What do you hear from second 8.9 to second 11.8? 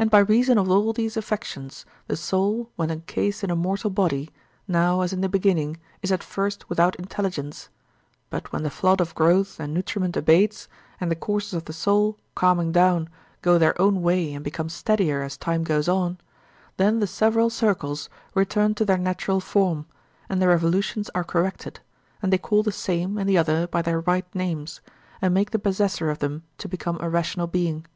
of growth and nutriment abates, and the courses of the